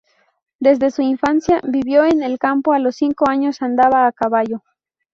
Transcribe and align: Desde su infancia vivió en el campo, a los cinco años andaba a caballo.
Desde 0.59 0.89
su 0.89 1.03
infancia 1.03 1.61
vivió 1.63 2.03
en 2.05 2.23
el 2.23 2.39
campo, 2.39 2.73
a 2.73 2.79
los 2.79 2.95
cinco 2.95 3.29
años 3.29 3.61
andaba 3.61 4.07
a 4.07 4.11
caballo. 4.11 4.63